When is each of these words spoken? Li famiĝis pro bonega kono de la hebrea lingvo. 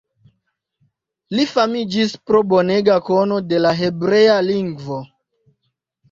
Li 1.39 1.43
famiĝis 1.49 2.15
pro 2.29 2.41
bonega 2.53 2.95
kono 3.09 3.37
de 3.51 3.59
la 3.67 3.73
hebrea 3.81 4.39
lingvo. 4.47 4.99